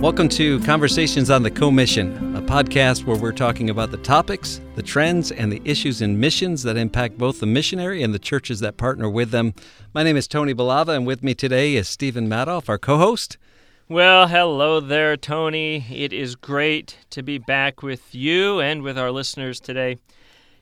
[0.00, 4.82] Welcome to Conversations on the Commission, a podcast where we're talking about the topics, the
[4.82, 8.78] trends, and the issues in missions that impact both the missionary and the churches that
[8.78, 9.52] partner with them.
[9.92, 13.36] My name is Tony Balava, and with me today is Stephen Madoff, our co host.
[13.90, 15.84] Well, hello there, Tony.
[15.90, 19.98] It is great to be back with you and with our listeners today.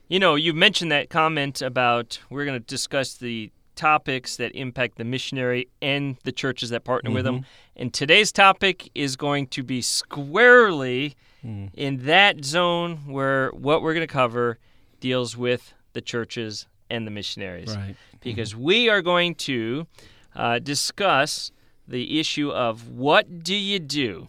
[0.09, 4.97] You know, you mentioned that comment about we're going to discuss the topics that impact
[4.97, 7.15] the missionary and the churches that partner mm-hmm.
[7.15, 7.35] with them.
[7.35, 7.81] Mm-hmm.
[7.81, 11.69] And today's topic is going to be squarely mm.
[11.73, 14.59] in that zone where what we're going to cover
[14.99, 17.73] deals with the churches and the missionaries.
[17.73, 17.95] Right.
[18.19, 18.63] Because mm-hmm.
[18.63, 19.87] we are going to
[20.35, 21.51] uh, discuss
[21.87, 24.27] the issue of what do you do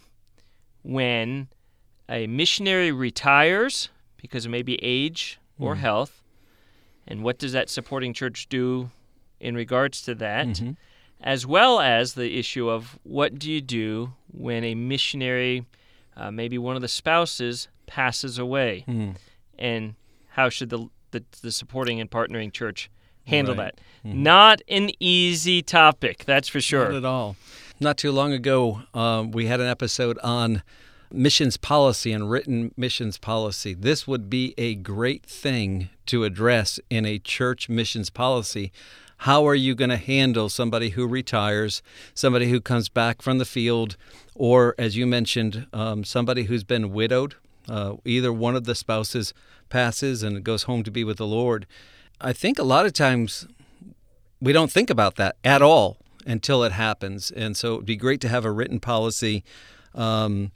[0.82, 1.48] when
[2.08, 5.78] a missionary retires because of maybe age or mm.
[5.78, 6.22] health,
[7.06, 8.90] and what does that supporting church do
[9.40, 10.72] in regards to that, mm-hmm.
[11.20, 15.66] as well as the issue of what do you do when a missionary,
[16.16, 19.16] uh, maybe one of the spouses, passes away, mm.
[19.58, 19.94] and
[20.28, 22.90] how should the, the, the supporting and partnering church
[23.26, 23.74] handle right.
[23.74, 24.08] that?
[24.08, 24.22] Mm-hmm.
[24.22, 26.88] Not an easy topic, that's for sure.
[26.88, 27.36] Not at all.
[27.80, 30.62] Not too long ago, um, we had an episode on
[31.12, 33.74] missions policy and written missions policy.
[33.74, 38.70] This would be a great thing to address in a church missions policy.
[39.24, 41.82] How are you going to handle somebody who retires,
[42.14, 43.98] somebody who comes back from the field,
[44.34, 47.34] or, as you mentioned, um, somebody who's been widowed?
[47.68, 49.34] Uh, either one of the spouses
[49.68, 51.66] passes and goes home to be with the Lord.
[52.18, 53.46] I think a lot of times
[54.40, 57.30] we don't think about that at all until it happens.
[57.30, 59.44] And so it'd be great to have a written policy.
[59.94, 60.50] Um,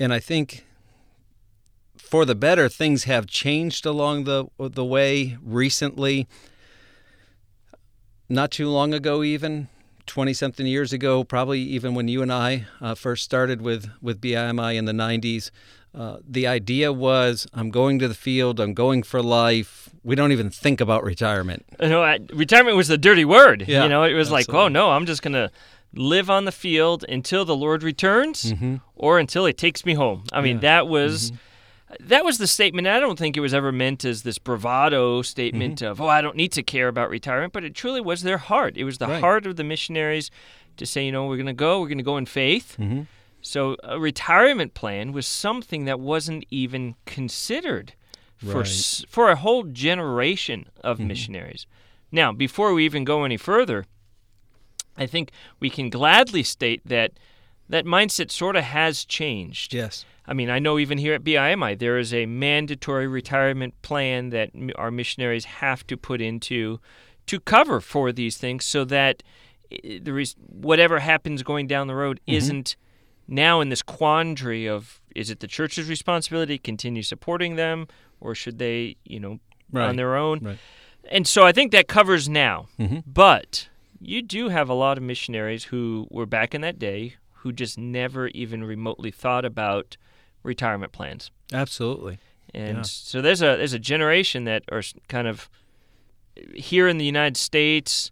[0.00, 0.66] and I think
[1.96, 6.26] for the better, things have changed along the the way recently
[8.32, 9.68] not too long ago, even
[10.06, 14.20] 20 something years ago, probably even when you and I uh, first started with, with
[14.20, 15.50] BIMI in the 90s,
[15.94, 19.90] uh, the idea was I'm going to the field, I'm going for life.
[20.02, 21.66] We don't even think about retirement.
[21.80, 23.64] You know, I, retirement was the dirty word.
[23.68, 24.54] Yeah, you know, it was absolutely.
[24.54, 25.50] like, oh no, I'm just going to
[25.94, 28.76] live on the field until the Lord returns mm-hmm.
[28.96, 30.24] or until He takes me home.
[30.32, 30.60] I mean, yeah.
[30.60, 31.30] that was.
[31.30, 31.36] Mm-hmm
[32.00, 32.86] that was the statement.
[32.86, 35.90] I don't think it was ever meant as this bravado statement mm-hmm.
[35.90, 38.76] of, oh, I don't need to care about retirement, but it truly was their heart.
[38.76, 39.20] It was the right.
[39.20, 40.30] heart of the missionaries
[40.76, 42.76] to say, you know, we're going to go, we're going to go in faith.
[42.78, 43.02] Mm-hmm.
[43.40, 47.94] So a retirement plan was something that wasn't even considered
[48.38, 49.04] for right.
[49.08, 51.08] for a whole generation of mm-hmm.
[51.08, 51.66] missionaries.
[52.10, 53.86] Now, before we even go any further,
[54.96, 57.12] I think we can gladly state that
[57.72, 59.72] that mindset sort of has changed.
[59.72, 60.04] Yes.
[60.26, 64.50] I mean, I know even here at BIMI, there is a mandatory retirement plan that
[64.76, 66.80] our missionaries have to put into
[67.26, 69.22] to cover for these things so that
[70.00, 72.36] there is whatever happens going down the road mm-hmm.
[72.36, 72.76] isn't
[73.26, 77.88] now in this quandary of is it the church's responsibility to continue supporting them
[78.20, 79.40] or should they, you know,
[79.72, 79.88] right.
[79.88, 80.40] on their own?
[80.40, 80.58] Right.
[81.10, 82.66] And so I think that covers now.
[82.78, 82.98] Mm-hmm.
[83.06, 87.52] But you do have a lot of missionaries who were back in that day who
[87.52, 89.96] just never even remotely thought about
[90.44, 91.30] retirement plans.
[91.52, 92.18] Absolutely.
[92.54, 92.82] And yeah.
[92.82, 95.50] so there's a there's a generation that are kind of
[96.54, 98.10] here in the United States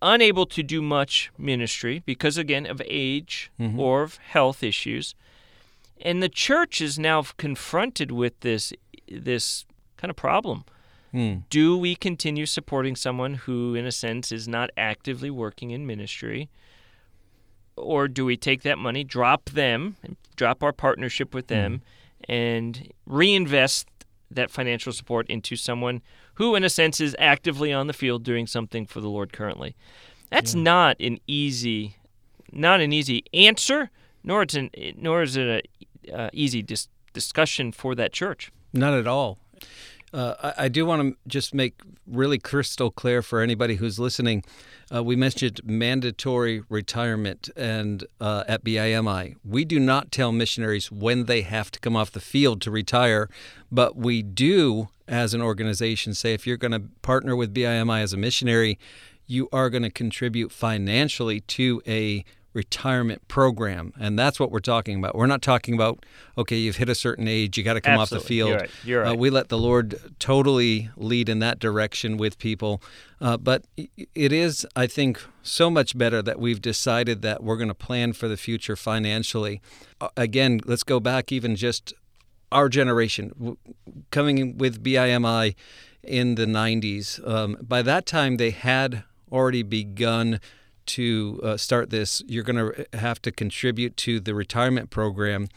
[0.00, 3.80] unable to do much ministry because again of age mm-hmm.
[3.80, 5.14] or of health issues.
[6.00, 8.72] And the church is now confronted with this
[9.08, 9.64] this
[9.96, 10.64] kind of problem.
[11.12, 11.44] Mm.
[11.50, 16.50] Do we continue supporting someone who in a sense is not actively working in ministry?
[17.76, 19.96] Or do we take that money, drop them,
[20.36, 21.82] drop our partnership with them,
[22.28, 22.34] mm.
[22.34, 23.88] and reinvest
[24.30, 26.02] that financial support into someone
[26.34, 29.74] who, in a sense, is actively on the field doing something for the Lord currently?
[30.30, 30.62] That's yeah.
[30.62, 31.96] not an easy,
[32.52, 33.90] not an easy answer,
[34.24, 35.68] nor it's an, nor is it
[36.08, 38.50] a uh, easy dis- discussion for that church.
[38.72, 39.38] Not at all.
[40.12, 44.44] Uh, I, I, do want to just make really crystal clear for anybody who's listening.
[44.94, 51.24] Uh, we mentioned mandatory retirement, and uh, at BIMI, we do not tell missionaries when
[51.24, 53.28] they have to come off the field to retire,
[53.72, 58.12] but we do, as an organization, say if you're going to partner with BIMI as
[58.12, 58.78] a missionary,
[59.26, 62.24] you are going to contribute financially to a
[62.56, 63.92] retirement program.
[64.00, 65.14] And that's what we're talking about.
[65.14, 66.04] We're not talking about,
[66.38, 68.16] okay, you've hit a certain age, you got to come Absolutely.
[68.16, 68.48] off the field.
[68.48, 68.70] You're right.
[68.84, 69.12] You're uh, right.
[69.12, 72.82] Uh, we let the Lord totally lead in that direction with people.
[73.20, 73.64] Uh, but
[74.14, 78.14] it is, I think, so much better that we've decided that we're going to plan
[78.14, 79.60] for the future financially.
[80.00, 81.92] Uh, again, let's go back even just
[82.50, 83.58] our generation,
[84.10, 85.54] coming with BIMI
[86.02, 87.26] in the 90s.
[87.28, 90.40] Um, by that time, they had already begun
[90.86, 95.48] to uh, start this, you're going to have to contribute to the retirement program.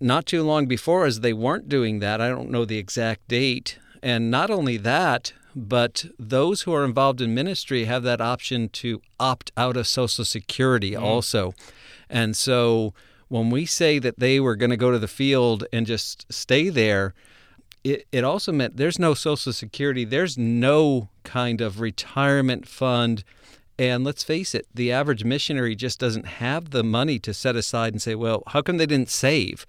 [0.00, 2.20] Not too long before as they weren't doing that.
[2.20, 3.78] I don't know the exact date.
[4.02, 9.02] And not only that, but those who are involved in ministry have that option to
[9.18, 11.02] opt out of Social Security mm.
[11.02, 11.52] also.
[12.08, 12.94] And so
[13.28, 16.68] when we say that they were going to go to the field and just stay
[16.68, 17.14] there,
[17.84, 23.24] it, it also meant there's no Social Security, there's no kind of retirement fund.
[23.78, 27.92] And let's face it, the average missionary just doesn't have the money to set aside
[27.92, 29.64] and say, well, how come they didn't save?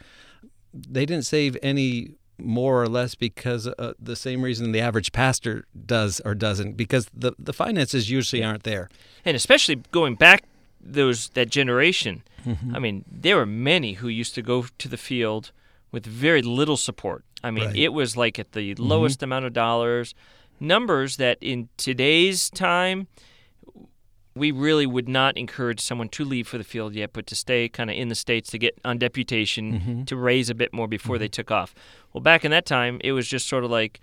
[0.73, 5.65] They didn't save any more or less because uh, the same reason the average pastor
[5.85, 8.89] does or doesn't, because the, the finances usually aren't there.
[9.25, 10.43] And especially going back
[10.81, 12.75] those that generation, mm-hmm.
[12.75, 15.51] I mean, there were many who used to go to the field
[15.91, 17.25] with very little support.
[17.43, 17.75] I mean, right.
[17.75, 18.83] it was like at the mm-hmm.
[18.83, 20.15] lowest amount of dollars,
[20.59, 23.07] numbers that in today's time
[24.35, 27.67] we really would not encourage someone to leave for the field yet, but to stay
[27.67, 30.03] kind of in the states to get on deputation mm-hmm.
[30.03, 31.21] to raise a bit more before mm-hmm.
[31.21, 31.73] they took off.
[32.13, 33.99] Well, back in that time, it was just sort of like,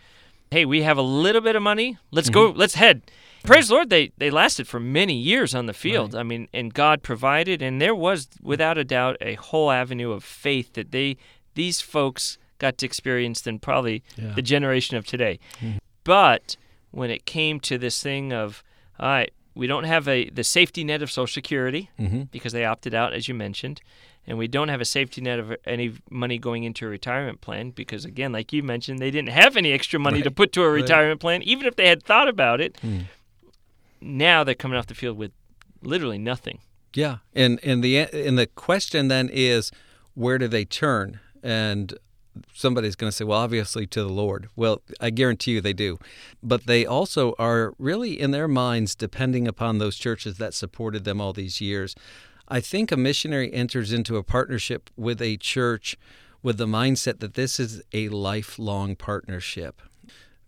[0.50, 1.98] hey, we have a little bit of money.
[2.10, 2.52] Let's mm-hmm.
[2.52, 2.58] go.
[2.58, 3.02] Let's head.
[3.44, 6.14] Praise the Lord, they, they lasted for many years on the field.
[6.14, 6.20] Right.
[6.20, 10.24] I mean, and God provided, and there was, without a doubt, a whole avenue of
[10.24, 11.16] faith that they
[11.54, 14.32] these folks got to experience than probably yeah.
[14.34, 15.38] the generation of today.
[15.60, 15.78] Mm-hmm.
[16.04, 16.56] But
[16.90, 18.62] when it came to this thing of,
[18.98, 22.24] all right, we don't have a the safety net of Social Security mm-hmm.
[22.24, 23.80] because they opted out, as you mentioned,
[24.26, 27.70] and we don't have a safety net of any money going into a retirement plan
[27.70, 30.24] because, again, like you mentioned, they didn't have any extra money right.
[30.24, 31.20] to put to a retirement right.
[31.20, 32.76] plan, even if they had thought about it.
[32.82, 33.06] Mm.
[34.00, 35.32] Now they're coming off the field with
[35.82, 36.58] literally nothing.
[36.92, 39.72] Yeah, and and the and the question then is,
[40.14, 41.20] where do they turn?
[41.42, 41.94] And
[42.52, 44.48] somebody's going to say, well, obviously to the Lord.
[44.56, 45.98] Well, I guarantee you they do.
[46.42, 51.20] But they also are really in their minds depending upon those churches that supported them
[51.20, 51.94] all these years.
[52.48, 55.96] I think a missionary enters into a partnership with a church
[56.42, 59.82] with the mindset that this is a lifelong partnership.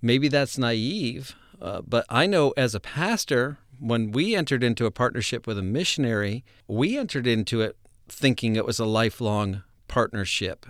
[0.00, 4.92] Maybe that's naive, uh, but I know as a pastor, when we entered into a
[4.92, 7.76] partnership with a missionary, we entered into it
[8.08, 10.66] thinking it was a lifelong partnership.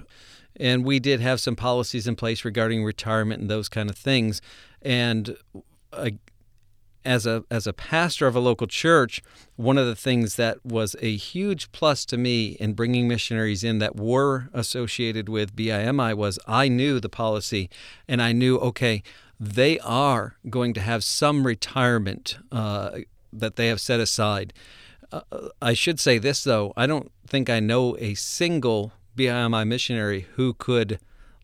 [0.59, 4.41] And we did have some policies in place regarding retirement and those kind of things.
[4.83, 5.37] And
[5.93, 6.11] uh,
[7.05, 9.23] as a as a pastor of a local church,
[9.57, 13.79] one of the things that was a huge plus to me in bringing missionaries in
[13.79, 17.71] that were associated with BIMI was I knew the policy,
[18.07, 19.03] and I knew okay,
[19.41, 22.99] they are going to have some retirement uh,
[23.33, 24.53] that they have set aside.
[25.11, 25.21] Uh,
[25.63, 30.55] I should say this though, I don't think I know a single BIMI missionary who
[30.55, 30.99] could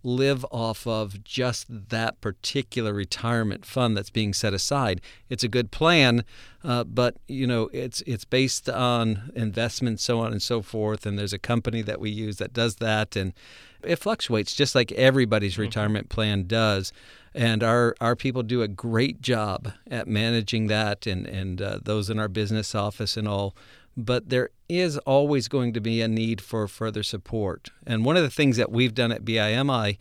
[0.05, 5.01] live off of just that particular retirement fund that's being set aside.
[5.31, 6.25] It's a good plan,
[6.63, 11.07] uh, but you know it's it's based on investments, so on and so forth.
[11.07, 13.33] And there's a company that we use that does that, and
[13.83, 15.63] it fluctuates just like everybody's mm-hmm.
[15.63, 16.93] retirement plan does.
[17.37, 22.11] And our, our people do a great job at managing that, and and uh, those
[22.11, 23.57] in our business office and all
[23.97, 27.71] but there is always going to be a need for further support.
[27.87, 29.99] And one of the things that we've done at BIMI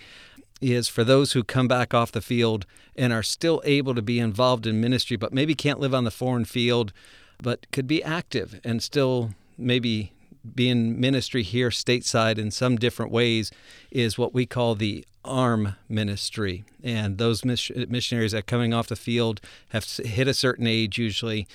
[0.62, 2.66] is for those who come back off the field
[2.96, 6.12] and are still able to be involved in ministry, but maybe can't live on the
[6.12, 6.94] foreign field,
[7.42, 10.14] but could be active and still maybe
[10.56, 13.52] be in ministry here stateside in some different ways,
[13.92, 16.64] is what we call the arm ministry.
[16.84, 21.48] And those missionaries that are coming off the field have hit a certain age usually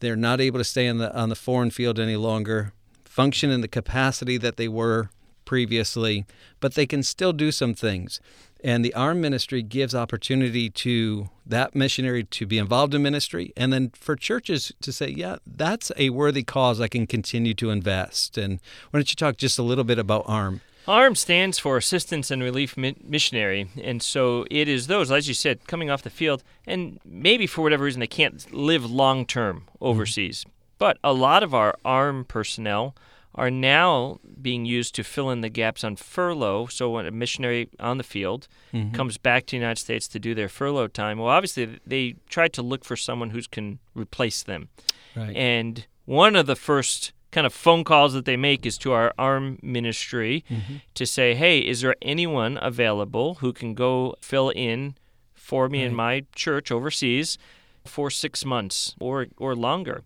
[0.00, 2.72] they're not able to stay on the on the foreign field any longer,
[3.04, 5.10] function in the capacity that they were
[5.44, 6.26] previously,
[6.60, 8.20] but they can still do some things.
[8.64, 13.72] And the arm ministry gives opportunity to that missionary to be involved in ministry, and
[13.72, 18.36] then for churches to say, yeah, that's a worthy cause I can continue to invest.
[18.36, 18.60] And
[18.90, 20.62] why don't you talk just a little bit about ARM?
[20.88, 25.66] ARM stands for Assistance and Relief Missionary, and so it is those, as you said,
[25.66, 30.40] coming off the field, and maybe for whatever reason they can't live long term overseas.
[30.40, 30.50] Mm-hmm.
[30.78, 32.94] But a lot of our ARM personnel
[33.34, 36.66] are now being used to fill in the gaps on furlough.
[36.66, 38.94] So when a missionary on the field mm-hmm.
[38.94, 42.48] comes back to the United States to do their furlough time, well, obviously they try
[42.48, 44.68] to look for someone who can replace them.
[45.14, 45.36] Right.
[45.36, 49.12] And one of the first kind of phone calls that they make is to our
[49.18, 50.76] arm ministry mm-hmm.
[50.94, 54.94] to say, hey, is there anyone available who can go fill in
[55.34, 55.88] for me right.
[55.88, 57.36] in my church overseas
[57.84, 60.02] for six months or, or longer?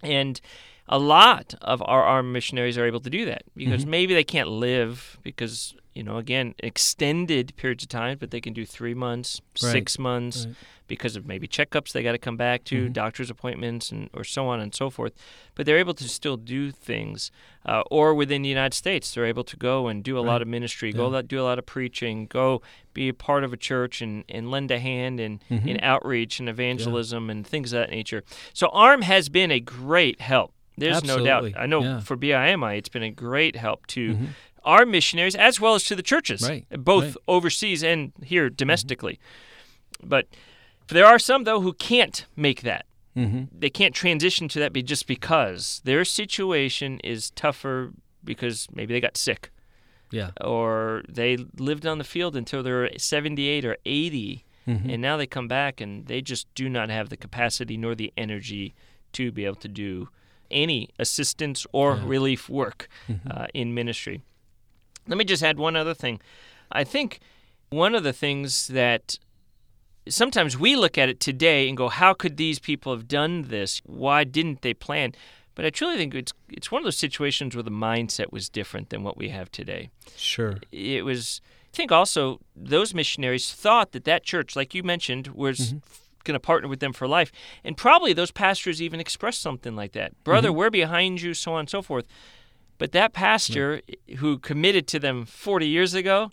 [0.00, 0.40] And
[0.88, 3.90] a lot of our arm missionaries are able to do that because mm-hmm.
[3.90, 8.52] maybe they can't live because you know, again, extended periods of time, but they can
[8.52, 9.72] do three months, Right.
[9.72, 10.54] six months, Right.
[10.86, 12.92] because of maybe checkups they got to come back to, Mhm.
[12.92, 15.12] doctor's appointments, and or so on and so forth.
[15.56, 17.32] But they're able to still do things,
[17.66, 20.46] uh, or within the United States, they're able to go and do a lot of
[20.46, 21.14] ministry, go Yeah.
[21.14, 22.62] lot, do a lot of preaching, go
[22.94, 25.82] be a part of a church, and, and lend a hand in, in Mhm.
[25.82, 28.22] outreach and evangelism and things of that nature.
[28.54, 30.52] So ARM has been a great help.
[30.76, 31.52] There's no doubt.
[31.56, 31.98] I know Yeah.
[32.00, 34.26] for BIMI, it's been a great help to Mhm.
[34.64, 37.16] Our missionaries as well as to the churches, Right, both right.
[37.28, 39.18] overseas and here domestically.
[40.02, 40.26] But
[40.88, 42.86] there are some though who can't make that.
[43.16, 43.48] Mhm.
[43.52, 47.92] They can't transition to that be just because their situation is tougher
[48.24, 49.50] because maybe they got sick
[50.10, 50.30] Yeah.
[50.40, 54.92] or they lived on the field until they were 78 or 80 Mhm.
[54.92, 58.12] and now they come back and they just do not have the capacity nor the
[58.16, 58.74] energy
[59.12, 60.08] to be able to do
[60.50, 62.02] any assistance or Yeah.
[62.06, 63.20] relief work Mhm.
[63.30, 64.22] uh, in ministry.
[65.08, 66.20] Let me just add one other thing.
[66.70, 67.20] I think
[67.70, 69.18] one of the things that
[70.08, 73.80] sometimes we look at it today and go, how could these people have done this?
[73.84, 75.12] Why didn't they plan?
[75.58, 78.90] But I truly think it's it's one of those situations where the mindset was different
[78.90, 80.58] than what we have today Sure.
[80.70, 81.40] it was
[81.74, 85.78] I think also those missionaries thought that that church like you mentioned was mm-hmm.
[86.22, 87.32] going to partner with them for life
[87.64, 90.58] and probably those pastors even expressed something like that brother mm-hmm.
[90.58, 92.06] we're behind you so on and so forth
[92.78, 93.82] but that pastor
[94.18, 96.30] who committed to them 40 years ago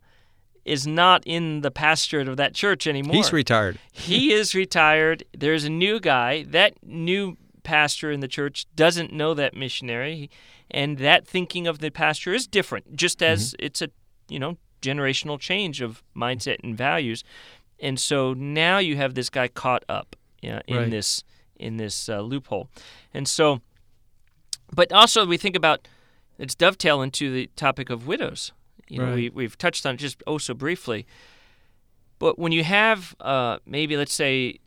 [0.63, 3.77] is not in the pastorate of that church anymore He's retired.
[3.91, 5.23] he is retired.
[5.37, 6.43] There's a new guy.
[6.43, 10.29] That new pastor in the church doesn't know that missionary,
[10.71, 12.95] and that thinking of the pastor is different.
[12.95, 13.65] Just as Mm-hmm.
[13.65, 13.89] it's a
[14.29, 17.23] you know generational change of mindset and values,
[17.79, 20.89] and so now you have this guy caught up you know, in Right.
[20.91, 21.23] this
[21.57, 22.69] in this uh, loophole,
[23.13, 23.61] and so.
[24.73, 25.87] But also we think about
[26.37, 28.51] it's dovetail into the topic of widows.
[28.87, 29.15] You know, Right.
[29.15, 31.05] we we've touched on it just oh so briefly.
[32.19, 34.59] But when you have uh, maybe let's say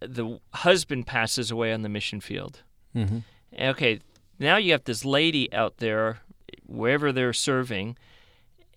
[0.00, 2.62] the husband passes away on the mission field,
[2.92, 3.18] hmm
[3.58, 4.00] okay,
[4.38, 6.18] now you have this lady out there
[6.66, 7.96] wherever they're serving,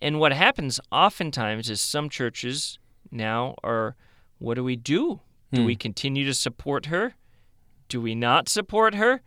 [0.00, 2.78] and what happens oftentimes is some churches
[3.10, 3.96] now are,
[4.38, 5.20] what do we do?
[5.52, 5.66] Do Hmm.
[5.66, 7.14] we continue to support her?
[7.88, 9.22] Do we not support her?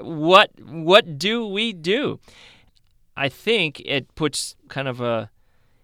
[0.00, 2.18] What what do we do?
[3.16, 5.30] I think it puts kind of a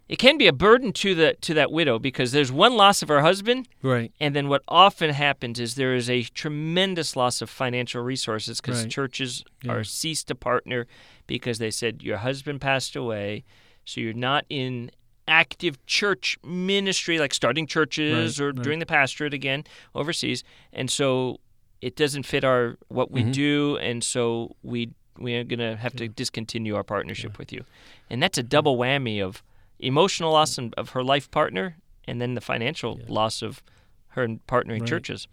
[0.09, 3.09] it can be a burden to the to that widow because there's one loss of
[3.09, 4.13] her husband Right.
[4.21, 8.83] and then what often happens is there is a tremendous loss of financial resources because
[8.83, 8.91] Right.
[8.91, 9.73] churches Yeah.
[9.73, 10.87] are ceased to partner
[11.27, 13.45] because they said your husband passed away,
[13.85, 14.91] so you're not in
[15.29, 18.63] active church ministry like starting churches Right, or right.
[18.63, 21.39] doing the pastorate again overseas, and so
[21.83, 23.33] it doesn't fit our what we Mhm.
[23.33, 27.65] do, and so we we are gonna have to discontinue our partnership with you,
[28.09, 29.43] and that's a double whammy of
[29.79, 31.77] emotional loss of of her life partner
[32.09, 33.05] and then the financial Yeah.
[33.09, 33.63] loss of
[34.09, 34.89] her partnering Right.
[34.89, 35.29] churches.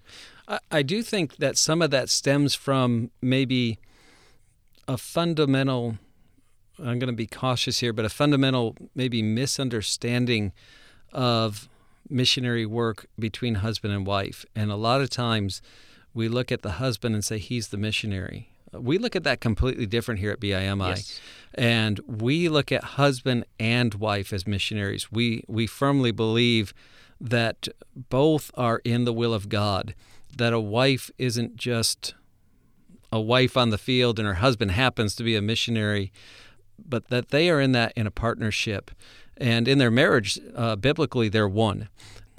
[0.48, 3.78] I, I do think that some of that stems from maybe
[4.88, 5.98] a fundamental,
[6.78, 10.52] I'm going to be cautious here, but a fundamental maybe misunderstanding
[11.12, 11.68] of
[12.10, 14.46] missionary work between husband and wife.
[14.56, 15.62] And a lot of times
[16.14, 18.50] we look at the husband and say he's the missionary.
[18.72, 20.90] We look at that completely different here at BIMI.
[20.90, 21.20] Yes.
[21.56, 25.12] And we look at husband and wife as missionaries.
[25.12, 26.74] We we firmly believe
[27.20, 29.96] that both are in the will of God.
[30.38, 32.14] That a wife isn't just
[33.12, 36.12] a wife on the field and her husband happens to be a missionary,
[36.78, 38.92] but that they are in that in a partnership.
[39.38, 41.90] And in their marriage, uh, biblically, they're one.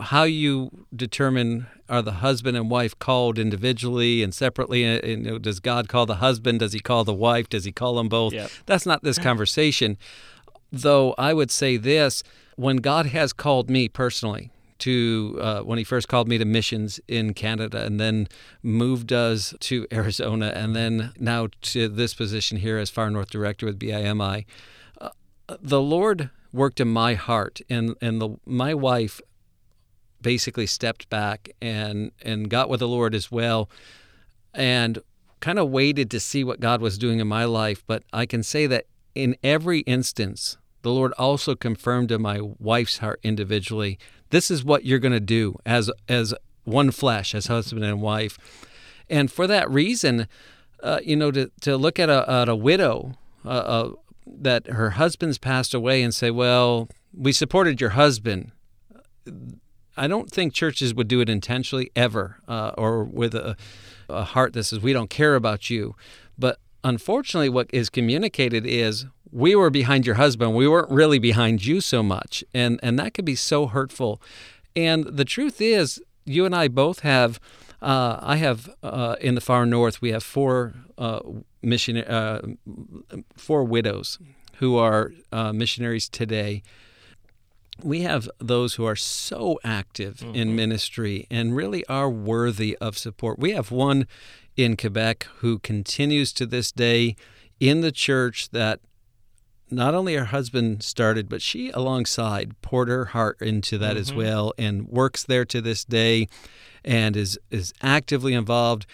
[0.01, 4.87] How you determine are the husband and wife called individually and separately?
[4.87, 6.61] uh, you know, does God call the husband?
[6.61, 7.49] Does he call the wife?
[7.49, 8.33] Does he call them both?
[8.33, 8.51] Yep.
[8.67, 9.99] That's not this conversation.
[10.73, 12.23] Though I would say this
[12.57, 17.01] when God has called me personally to, uh, when He first called me to missions
[17.07, 18.29] in Canada and then
[18.63, 23.67] moved us to Arizona and then now to this position here as Far North Director
[23.67, 24.45] with BIMI,
[25.01, 25.11] uh,
[25.61, 29.21] the Lord worked in my heart and, and the, my wife
[30.23, 33.69] basically stepped back and, and got with the Lord as well
[34.55, 34.99] and
[35.41, 37.83] kind of waited to see what God was doing in my life.
[37.87, 42.99] But I can say that in every instance, the Lord also confirmed in my wife's
[42.99, 43.99] heart individually,
[44.31, 46.35] this is what you're going to do as as
[46.65, 48.39] one flesh, as husband and wife.
[49.09, 50.29] And for that reason,
[50.83, 53.91] uh, you know, to, to look at a, at a widow uh, uh,
[54.27, 58.53] that her husband's passed away and say, well, we supported your husband.
[60.01, 63.55] I don't think churches would do it intentionally ever, uh, or with a,
[64.09, 65.95] a heart that says we don't care about you.
[66.39, 70.55] But unfortunately, what is communicated is we were behind your husband.
[70.55, 72.43] We weren't really behind you so much.
[72.55, 74.23] And, and that could be so hurtful.
[74.75, 77.39] And the truth is, you and I both have,
[77.83, 81.21] uh, I have uh, in the far north, we have four uh,
[81.63, 82.41] mission, uh,
[83.37, 84.19] four widows
[84.61, 86.63] who are uh, missionaries today.
[87.83, 90.35] We have those who are so active mm-hmm.
[90.35, 93.39] in ministry and really are worthy of support.
[93.39, 94.07] We have one
[94.57, 97.17] in Quebec who continues to this day
[97.59, 98.81] in the church that
[99.71, 104.01] not only her husband started, but she alongside poured her heart into that mm-hmm.
[104.01, 106.29] as well and works there to this day
[106.85, 108.87] and is is actively involved.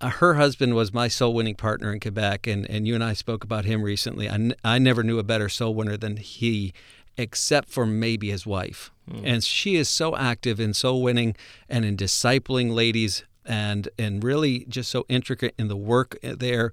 [0.00, 3.12] Uh, her husband was my soul winning partner in Quebec, and, and you and I
[3.12, 4.28] spoke about him recently.
[4.28, 6.72] I, n- I never knew a better soul winner than he,
[7.16, 8.90] except for maybe his wife.
[9.10, 9.22] Mm.
[9.24, 11.36] And she is so active and soul winning
[11.68, 16.72] and in discipling ladies and and really just so intricate in the work there.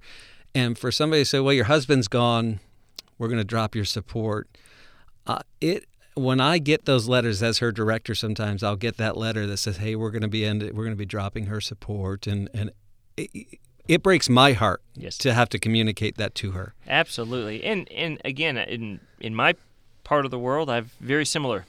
[0.56, 2.60] And for somebody to say, "Well, your husband's gone,"
[3.18, 4.48] we're going to drop your support.
[5.28, 9.46] Uh, it when I get those letters as her director, sometimes I'll get that letter
[9.48, 12.28] that says, "Hey, we're going to be end, we're going to be dropping her support,"
[12.28, 12.72] and and
[13.18, 15.18] it, it breaks my heart yes.
[15.20, 16.74] to have to communicate that to her.
[16.88, 19.56] Absolutely, and and again, in in my
[20.04, 21.66] part of the world, I've very similar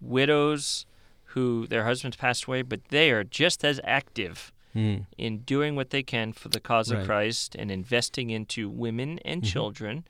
[0.00, 0.86] widows
[1.30, 5.06] who their husbands passed away, but they are just as active mm.
[5.18, 7.00] in doing what they can for the cause right.
[7.00, 9.50] of Christ and investing into women and mm-hmm.
[9.50, 10.04] children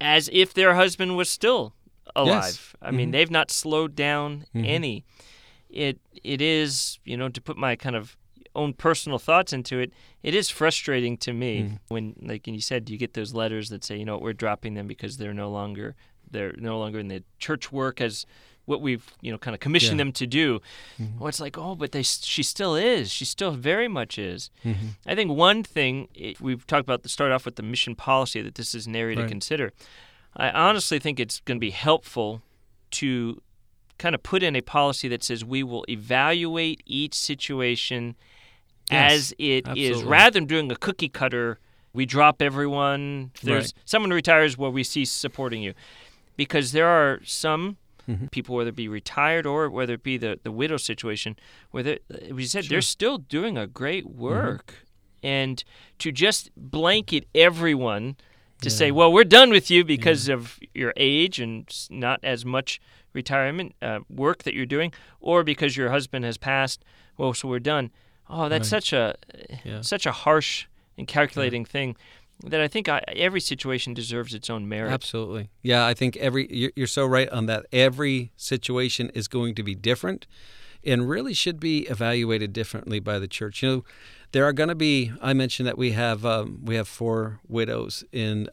[0.00, 1.74] as if their husband was still
[2.14, 2.44] alive.
[2.44, 2.74] Yes.
[2.82, 3.12] I mean, mm-hmm.
[3.12, 4.64] they've not slowed down mm-hmm.
[4.64, 5.04] any.
[5.70, 8.16] It it is, you know, to put my kind of
[8.54, 11.78] own personal thoughts into it, it is frustrating to me mm.
[11.88, 14.86] when, like you said, you get those letters that say, you know, we're dropping them
[14.86, 15.96] because they're no longer
[16.34, 18.26] they're no longer in the church work as
[18.66, 20.04] what we've you know kind of commissioned yeah.
[20.04, 20.60] them to do.
[21.00, 21.18] Mm-hmm.
[21.18, 23.10] Well, it's like, oh, but they she still is.
[23.10, 24.50] She still very much is.
[24.64, 24.86] Mm-hmm.
[25.06, 28.42] I think one thing it, we've talked about to start off with the mission policy
[28.42, 29.22] that this is an area right.
[29.22, 29.72] to consider.
[30.36, 32.42] I honestly think it's going to be helpful
[32.92, 33.40] to
[33.98, 38.16] kind of put in a policy that says we will evaluate each situation
[38.90, 39.86] yes, as it absolutely.
[39.86, 41.58] is, rather than doing a cookie cutter.
[41.92, 43.30] We drop everyone.
[43.40, 43.72] There's right.
[43.84, 45.74] someone retires, where well, we cease supporting you,
[46.36, 47.76] because there are some
[48.08, 48.26] mm-hmm.
[48.26, 51.36] people, whether it be retired or whether it be the, the widow situation,
[51.70, 51.98] where
[52.30, 52.74] we said sure.
[52.74, 54.20] they're still doing a great mm-hmm.
[54.20, 54.66] work.
[54.66, 54.80] Mm-hmm.
[55.26, 55.64] And
[56.00, 58.16] to just blanket everyone
[58.60, 58.76] to yeah.
[58.76, 60.34] say, well, we're done with you because yeah.
[60.34, 62.80] of your age and not as much
[63.14, 66.84] retirement uh, work that you're doing, or because your husband has passed,
[67.16, 67.90] well, so we're done.
[68.28, 68.82] Oh, that's right.
[68.82, 69.14] such a
[69.64, 69.80] yeah.
[69.80, 70.66] such a harsh
[70.98, 71.96] and calculating thing
[72.42, 74.92] that I think I, every situation deserves its own merit.
[74.92, 75.50] Absolutely.
[75.62, 77.66] Yeah, I think every you're, you're so right on that.
[77.72, 80.26] Every situation is going to be different
[80.84, 83.62] and really should be evaluated differently by the church.
[83.62, 83.84] You know,
[84.32, 85.12] there are going to be.
[85.22, 88.48] I mentioned that we have um, we have four widows in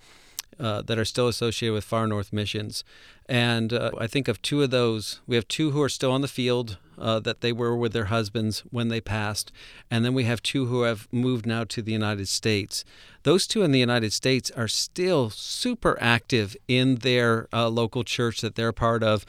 [0.60, 2.84] uh, that are still associated with Far North missions,
[3.28, 5.22] and uh, I think of two of those.
[5.28, 8.06] We have two who are still on the field uh, that they were with their
[8.06, 9.52] husbands when they passed,
[9.90, 12.86] and then we have two who have moved now to the United States.
[13.24, 18.42] Those two in the United States are still super active in their uh, local church
[18.42, 19.26] that they're part of.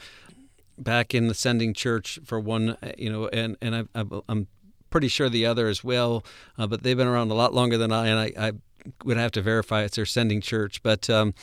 [0.77, 4.47] Back in the sending church for one, you know, and and I, I, I'm
[4.89, 6.23] pretty sure the other as well,
[6.57, 8.51] uh, but they've been around a lot longer than I, and I, I
[9.03, 10.81] would have to verify it's their sending church.
[10.83, 11.33] But um,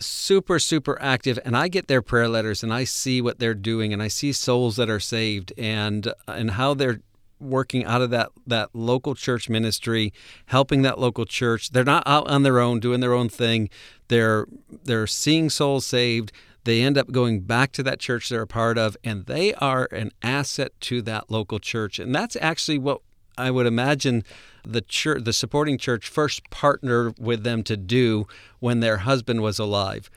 [0.00, 3.92] super super active and i get their prayer letters and i see what they're doing
[3.92, 7.00] and i see souls that are saved and and how they're
[7.44, 10.12] working out of that that local church ministry
[10.46, 11.70] helping that local church.
[11.70, 13.68] They're not out on their own doing their own thing.
[14.08, 14.46] They're
[14.84, 16.32] they're seeing souls saved.
[16.64, 19.86] They end up going back to that church they're a part of and they are
[19.92, 21.98] an asset to that local church.
[21.98, 23.00] And that's actually what
[23.36, 24.24] i would imagine
[24.66, 28.26] the church, the supporting church first partnered with them to do
[28.60, 30.10] when their husband was alive.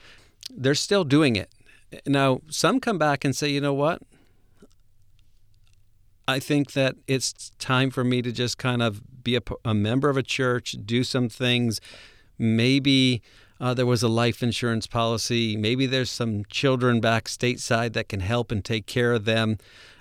[0.50, 1.52] They're still doing it.
[2.06, 4.02] Now, some come back and say, you know what?
[6.28, 10.10] I think that it's time for me to just kind of be a, a member
[10.10, 11.80] of a church, do some things.
[12.38, 13.22] Maybe
[13.60, 15.56] uh, there was a life insurance policy.
[15.56, 19.58] Maybe there's some children back stateside that can help and take care of them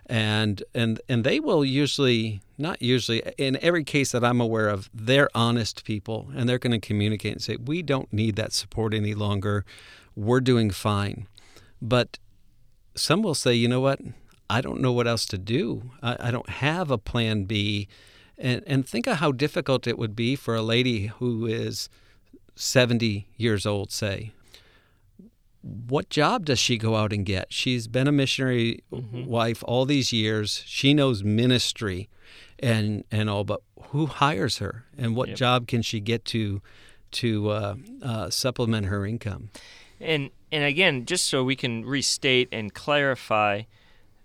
[0.09, 4.89] and and and they will usually not usually in every case that I'm aware of
[4.95, 8.95] they're honest people and they're going to communicate and say we don't need that support
[8.95, 9.65] any longer.
[10.15, 11.27] We're doing fine.
[11.83, 12.19] But
[12.95, 14.01] some will say you know what?
[14.49, 15.91] I don't know what else to do.
[16.03, 17.89] I, I don't have a plan B.
[18.39, 21.89] And and think of how difficult it would be for a lady who is
[22.55, 24.33] 70 years old say
[25.67, 27.53] what job does she go out and get?
[27.53, 29.25] She's been a missionary mm-hmm.
[29.25, 30.63] wife all these years.
[30.67, 32.09] She knows ministry
[32.59, 35.37] and and all, but who hires her and what yep.
[35.37, 36.63] job can she get to
[37.13, 39.51] to uh, uh, supplement her income.
[40.01, 43.63] And and again, just so we can restate and clarify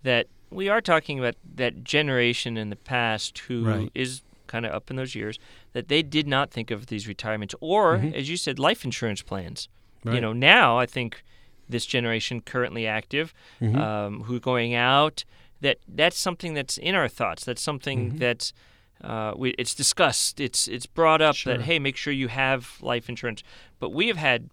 [0.03, 3.91] that we are talking about that generation in the past who Right.
[3.95, 5.39] is kind of up in those years
[5.71, 9.69] that they did not think of these retirements or, as you said, life insurance plans.
[10.03, 11.23] You know, now I think
[11.69, 15.23] this generation currently active, um, who are going out,
[15.61, 17.45] that that's something that's in our thoughts.
[17.45, 18.51] That's something that's
[19.03, 20.39] uh, we, it's discussed.
[20.39, 21.55] It's it's brought up Sure.
[21.57, 23.43] that hey, make sure you have life insurance.
[23.79, 24.49] But we have had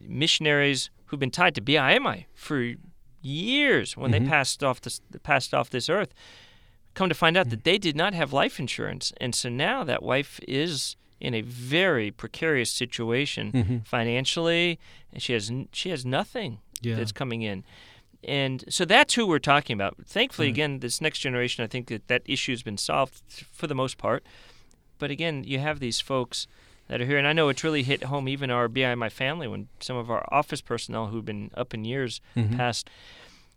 [0.00, 2.74] missionaries who've been tied to BIMI for
[3.20, 6.12] years when they passed off this passed off this earth.
[6.94, 10.02] Come to find out that they did not have life insurance, and so now that
[10.02, 13.78] wife is in a very precarious situation mm-hmm.
[13.84, 14.78] financially,
[15.12, 16.96] and she has she has nothing Yeah.
[16.96, 17.64] that's coming in.
[18.24, 19.96] And so that's who we're talking about.
[20.04, 23.74] Thankfully, again, this next generation, I think that that issue has been solved for the
[23.74, 24.24] most part.
[24.98, 26.46] But again, you have these folks
[26.88, 29.08] that are here, and I know it's really hit home even our BI and my
[29.08, 32.56] family when some of our office personnel who've been up in years mm-hmm.
[32.56, 32.90] past.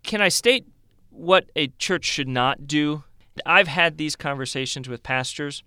[0.03, 0.65] Can I state
[1.09, 3.03] what a church should not do?
[3.45, 5.63] I've had these conversations with pastors,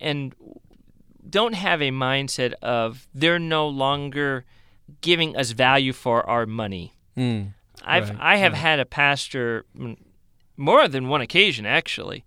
[0.00, 0.34] and
[1.28, 4.44] don't have a mindset of they're no longer
[5.00, 6.94] giving us value for our money.
[7.16, 7.54] Mm.
[7.84, 9.64] I've Right, I have had a pastor
[10.56, 12.24] more than one occasion actually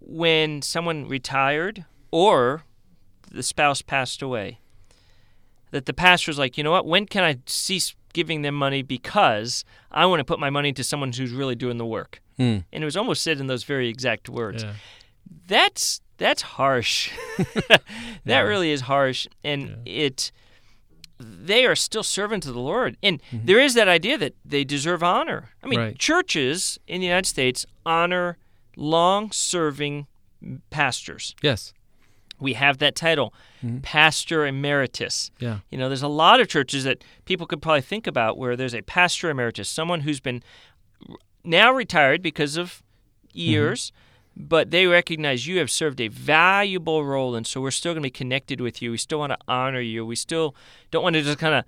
[0.00, 2.64] when someone retired or
[3.30, 4.60] the spouse passed away
[5.70, 6.86] that the pastor's like, "You know what?
[6.86, 10.84] When can I cease giving them money because I want to put my money into
[10.84, 12.64] someone who's really doing the work." Mm.
[12.72, 14.74] And it was almost said in those very exact words Yeah.
[15.46, 17.10] that's that's harsh.
[17.68, 17.82] that
[18.24, 18.40] Yeah.
[18.40, 20.32] really is harsh, and it.
[21.18, 23.46] They are still servants of the Lord, and mm-hmm.
[23.46, 25.50] there is that idea that they deserve honor.
[25.62, 25.98] I mean, Right.
[25.98, 28.36] churches in the United States honor
[28.76, 30.06] long-serving
[30.70, 31.34] pastors.
[31.40, 31.72] Yes.
[32.40, 33.32] We have that title,
[33.64, 33.78] mm-hmm.
[33.78, 35.30] pastor emeritus.
[35.38, 35.60] Yeah.
[35.70, 38.74] You know, there's a lot of churches that people could probably think about where there's
[38.74, 40.42] a pastor emeritus, someone who's been
[41.44, 42.82] now retired because of
[43.28, 43.38] mm-hmm.
[43.38, 43.92] years,
[44.36, 48.06] but they recognize you have served a valuable role, and so we're still going to
[48.06, 48.90] be connected with you.
[48.90, 50.04] We still want to honor you.
[50.04, 50.54] We still
[50.90, 51.64] don't want to just kind of,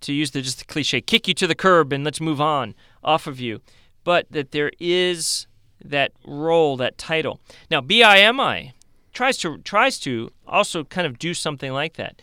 [0.00, 2.74] to use the just the cliche, kick you to the curb and let's move on
[3.04, 3.60] off of you,
[4.04, 5.46] but that there is
[5.84, 7.40] that role, that title.
[7.70, 8.72] Now, BIMI
[9.12, 12.20] tries to tries to also kind of do something like that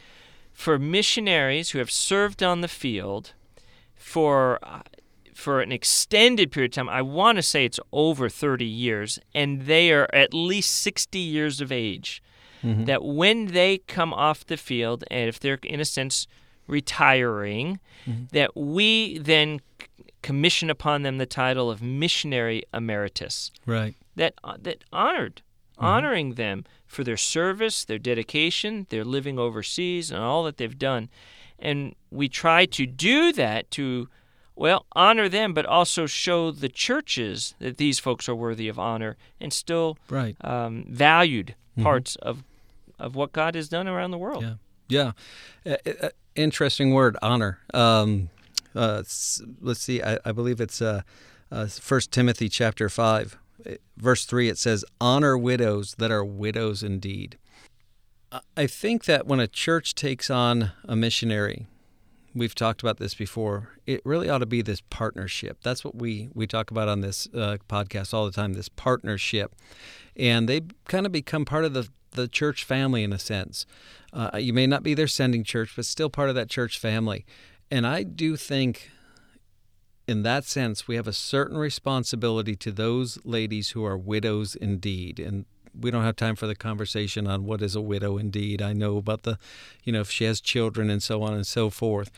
[0.51, 3.33] for missionaries who have served on the field
[3.95, 4.81] for uh,
[5.39, 6.89] for an extended period of time.
[6.89, 11.61] I want to say it's over 30 years, and they are at least 60 years
[11.61, 12.21] of age.
[12.63, 12.85] Mm-hmm.
[12.85, 16.27] That when they come off the field, and if they're in a sense
[16.67, 18.25] retiring, mm-hmm.
[18.33, 19.61] that we then
[20.21, 23.95] commission upon them the title of missionary emeritus Right.
[24.17, 25.41] that uh, that honored
[25.79, 25.85] mm-hmm.
[25.85, 31.09] honoring them for their service, their dedication, their living overseas, and all that they've done.
[31.57, 34.09] And we try to do that to,
[34.59, 39.15] well, honor them, but also show the churches that these folks are worthy of honor
[39.39, 40.35] and still Right.
[40.43, 42.43] um, valued parts of
[42.99, 44.43] of what God has done around the world.
[44.43, 45.13] Yeah.
[45.65, 45.73] Yeah.
[45.87, 47.59] Uh, uh, interesting word, honor.
[47.73, 48.29] Um,
[48.75, 49.03] uh,
[49.61, 50.03] let's see.
[50.03, 51.03] I, I believe it's uh,
[51.49, 54.49] uh, 1 Timothy chapter 5, uh, verse 3.
[54.49, 57.37] It says, Honor widows that are widows indeed.
[58.57, 61.67] I think that when a church takes on a missionary,
[62.39, 65.59] we've talked about this before, it really ought to be this partnership.
[65.61, 69.53] That's what we, we talk about on this uh, podcast all the time this partnership.
[70.15, 73.65] And they kind of become part of the, the church family in a sense.
[74.11, 77.25] Uh, you may not be their sending church, but still part of that church family.
[77.69, 78.89] And I do think,
[80.07, 85.19] in that sense, we have a certain responsibility to those ladies who are widows indeed.
[85.19, 85.45] And
[85.79, 88.61] we don't have time for the conversation on what is a widow indeed.
[88.61, 89.37] I know about the,
[89.83, 92.11] you know, if she has children and so on and so forth.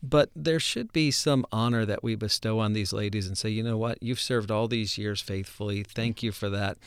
[0.00, 3.64] But there should be some honor that we bestow on these ladies and say, you
[3.64, 5.82] know what, you've served all these years faithfully.
[5.82, 6.78] Thank you for that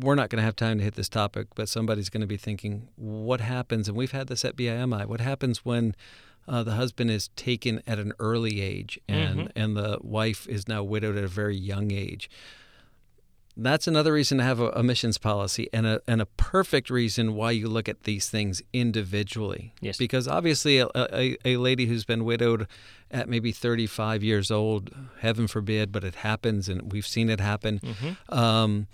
[0.00, 2.36] we're not going to have time to hit this topic, but somebody's going to be
[2.36, 3.88] thinking, what happens?
[3.88, 5.06] And we've had this at BIMI.
[5.06, 5.94] What happens when
[6.46, 10.82] uh, the husband is taken at an early age and, and the wife is now
[10.82, 12.30] widowed at a very young age?
[13.60, 17.34] That's another reason to have a, a missions policy and a, and a perfect reason
[17.34, 19.74] why you look at these things individually.
[19.80, 19.98] Yes.
[19.98, 22.68] Because obviously, a, a, a lady who's been widowed
[23.10, 27.80] at maybe 35 years old, heaven forbid, but it happens and we've seen it happen.
[28.28, 28.86] Um,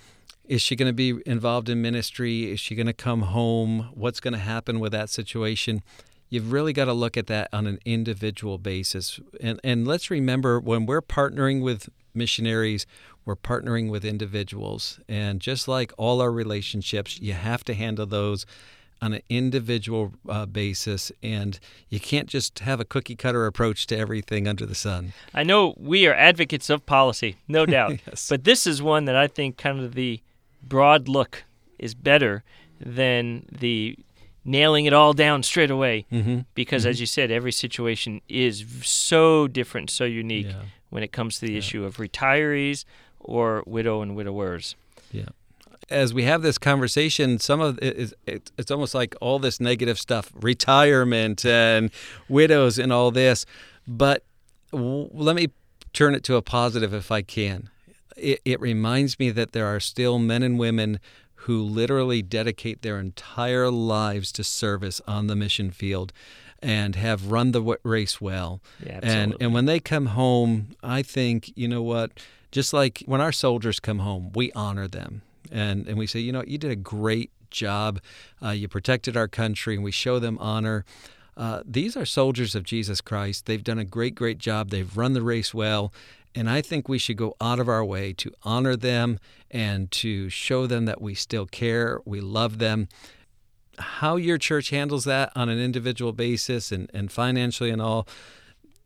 [0.47, 2.51] is she going to be involved in ministry?
[2.51, 3.91] Is she going to come home?
[3.95, 5.83] What's going to happen with that situation?
[6.29, 9.21] You've really got to look at that on an individual basis.
[9.41, 12.87] And, and let's remember when we're partnering with missionaries,
[13.25, 15.01] we're partnering with individuals.
[15.09, 18.47] And just like all our relationships, you have to handle those
[19.03, 23.97] on an individual uh, basis, and you can't just have a cookie cutter approach to
[23.97, 25.13] everything under the sun.
[25.35, 27.99] I know we are advocates of policy, no doubt.
[28.07, 28.29] Yes.
[28.29, 30.21] But this is one that I think kind of the
[30.63, 31.45] broad look
[31.79, 32.45] is better
[32.81, 33.99] than the
[34.45, 36.07] nailing it all down straight away.
[36.13, 36.41] Mm-hmm.
[36.55, 40.63] Because, as you said, every situation is so different, so unique Yeah.
[40.95, 41.59] When it comes to the Yeah.
[41.59, 42.85] issue of retirees
[43.19, 44.77] or widow and widowers.
[45.11, 45.31] Yeah.
[45.91, 49.59] As we have this conversation, some of it is it, it's almost like all this
[49.59, 51.91] negative stuff, retirement and
[52.29, 53.45] widows and all this.
[53.89, 54.23] But
[54.71, 55.49] w- let me
[55.93, 57.71] turn it to a positive if I can.
[58.17, 61.01] It, it reminds me that there are still men and women
[61.47, 66.13] who literally dedicate their entire lives to service on the mission field
[66.65, 68.63] and have run the w- race well.
[68.85, 72.11] Yeah, And and when they come home, I think you know what.
[72.51, 75.23] Just like when our soldiers come home, we honor them
[75.53, 78.01] and and we say, you know, you did a great job.
[78.43, 80.85] Uh, you protected our country, and we show them honor.
[81.37, 83.47] Uh, these are soldiers of Jesus Christ.
[83.47, 84.71] They've done a great, great job.
[84.71, 85.93] They've run the race well.
[86.37, 89.19] And I think we should go out of our way to honor them
[89.51, 92.89] and to show them that we still care, we love them
[93.79, 98.07] how your church handles that on an individual basis and, and financially and all,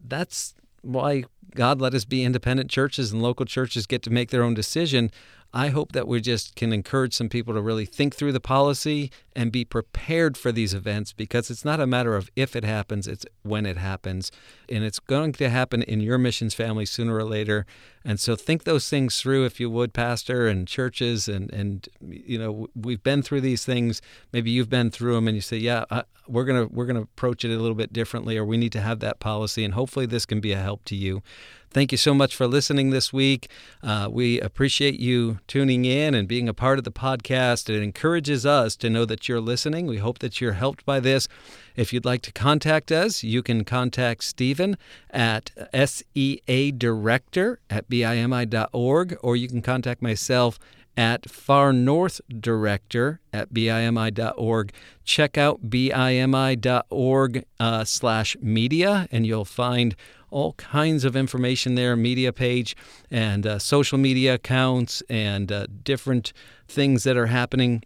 [0.06, 1.24] that's why
[1.54, 5.10] God let us be independent churches and local churches get to make their own decision.
[5.54, 9.10] I hope that we just can encourage some people to really think through the policy
[9.34, 13.06] and be prepared for these events because it's not a matter of if it happens,
[13.06, 14.30] it's when it happens.
[14.68, 17.64] And it's going to happen in your missions family sooner or later.
[18.04, 21.28] And so think those things through if you would, Pastor, and churches.
[21.28, 24.02] And, and you know, we've been through these things.
[24.32, 26.96] Maybe you've been through them and you say, yeah, I, we're going to we're going
[26.96, 29.64] to approach it a little bit differently or we need to have that policy.
[29.64, 31.22] And hopefully this can be a help to you.
[31.70, 33.48] Thank you so much for listening this week.
[33.82, 37.68] Uh, we appreciate you tuning in and being a part of the podcast.
[37.68, 39.86] It encourages us to know that you're listening.
[39.86, 41.28] We hope that you're helped by this.
[41.76, 44.78] If you'd like to contact us, you can contact Stephen
[45.10, 50.58] at seadirector at bimi.org, or you can contact myself
[50.98, 54.72] at Far North Director at bimi.org.
[55.04, 59.94] Check out bimi.org uh, slash media, and you'll find
[60.30, 62.76] all kinds of information there media page
[63.12, 66.32] and uh, social media accounts and uh, different
[66.66, 67.82] things that are happening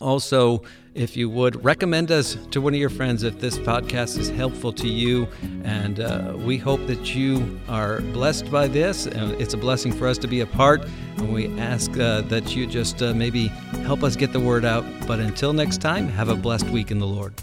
[0.00, 0.62] also
[0.94, 4.72] if you would recommend us to one of your friends if this podcast is helpful
[4.72, 5.26] to you.
[5.64, 9.06] And uh, we hope that you are blessed by this.
[9.06, 10.84] And it's a blessing for us to be a part.
[11.16, 13.48] And we ask uh, that you just uh, maybe
[13.82, 14.84] help us get the word out.
[15.06, 17.34] But until next time have a blessed week in the lord